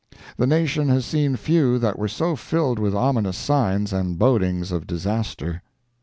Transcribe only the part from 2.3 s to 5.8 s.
filled with ominous signs and bodings of disaster.